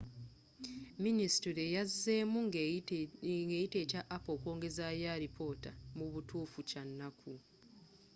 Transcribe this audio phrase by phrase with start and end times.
[1.05, 2.59] ministule yazzeemu nga
[3.35, 7.33] eyita ekya apple okwongezayo alipota mu butuufu kya nnaku.